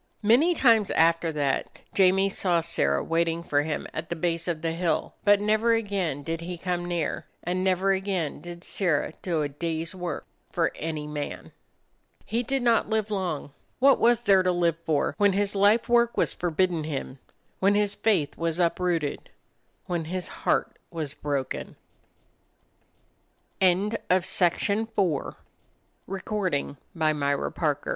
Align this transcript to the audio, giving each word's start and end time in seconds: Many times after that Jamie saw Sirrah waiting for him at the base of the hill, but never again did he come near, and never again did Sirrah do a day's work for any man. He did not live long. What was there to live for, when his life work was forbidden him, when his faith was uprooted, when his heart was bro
Many 0.23 0.55
times 0.55 0.89
after 0.89 1.31
that 1.33 1.77
Jamie 1.93 2.27
saw 2.27 2.59
Sirrah 2.59 3.03
waiting 3.03 3.43
for 3.43 3.61
him 3.61 3.85
at 3.93 4.09
the 4.09 4.15
base 4.15 4.47
of 4.47 4.63
the 4.63 4.71
hill, 4.71 5.13
but 5.23 5.39
never 5.39 5.73
again 5.73 6.23
did 6.23 6.41
he 6.41 6.57
come 6.57 6.85
near, 6.87 7.27
and 7.43 7.63
never 7.63 7.91
again 7.91 8.41
did 8.41 8.63
Sirrah 8.63 9.13
do 9.21 9.43
a 9.43 9.47
day's 9.49 9.93
work 9.93 10.25
for 10.51 10.71
any 10.75 11.05
man. 11.05 11.51
He 12.25 12.41
did 12.41 12.63
not 12.63 12.89
live 12.89 13.11
long. 13.11 13.51
What 13.77 13.99
was 13.99 14.23
there 14.23 14.41
to 14.41 14.51
live 14.51 14.79
for, 14.87 15.13
when 15.19 15.33
his 15.33 15.53
life 15.53 15.87
work 15.87 16.17
was 16.17 16.33
forbidden 16.33 16.83
him, 16.85 17.19
when 17.59 17.75
his 17.75 17.93
faith 17.93 18.35
was 18.39 18.59
uprooted, 18.59 19.29
when 19.85 20.05
his 20.05 20.27
heart 20.39 20.77
was 20.89 21.13
bro 21.13 21.45